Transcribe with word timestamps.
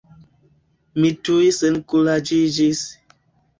Mi 1.03 1.11
tuj 1.29 1.51
senkuraĝiĝis. 1.59 2.83